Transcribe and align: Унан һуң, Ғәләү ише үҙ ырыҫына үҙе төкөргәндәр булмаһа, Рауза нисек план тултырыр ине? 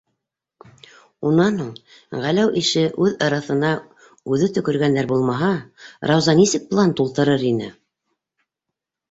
Унан 1.31 1.59
һуң, 1.63 1.67
Ғәләү 2.23 2.49
ише 2.61 2.85
үҙ 3.07 3.11
ырыҫына 3.25 3.69
үҙе 4.37 4.49
төкөргәндәр 4.57 5.11
булмаһа, 5.13 5.51
Рауза 6.13 6.37
нисек 6.43 6.67
план 6.73 6.97
тултырыр 7.03 7.47
ине? 7.53 7.71